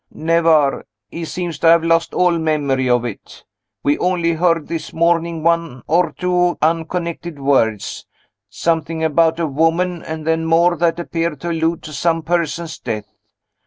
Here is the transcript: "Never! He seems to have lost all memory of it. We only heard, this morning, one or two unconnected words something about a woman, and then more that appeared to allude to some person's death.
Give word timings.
"Never! 0.15 0.83
He 1.11 1.25
seems 1.25 1.59
to 1.59 1.67
have 1.67 1.83
lost 1.83 2.15
all 2.15 2.39
memory 2.39 2.89
of 2.89 3.05
it. 3.05 3.43
We 3.83 3.99
only 3.99 4.33
heard, 4.33 4.67
this 4.67 4.93
morning, 4.93 5.43
one 5.43 5.83
or 5.85 6.11
two 6.13 6.57
unconnected 6.59 7.37
words 7.37 8.07
something 8.49 9.03
about 9.03 9.39
a 9.39 9.45
woman, 9.45 10.01
and 10.01 10.25
then 10.25 10.45
more 10.45 10.75
that 10.77 10.97
appeared 10.99 11.39
to 11.41 11.51
allude 11.51 11.83
to 11.83 11.93
some 11.93 12.23
person's 12.23 12.79
death. 12.79 13.13